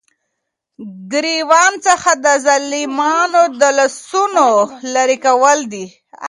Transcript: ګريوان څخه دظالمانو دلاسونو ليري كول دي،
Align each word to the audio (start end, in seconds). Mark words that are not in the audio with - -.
ګريوان 1.11 1.73
څخه 1.85 2.11
دظالمانو 2.25 3.41
دلاسونو 3.61 4.47
ليري 4.93 5.17
كول 5.25 5.59
دي، 5.71 5.85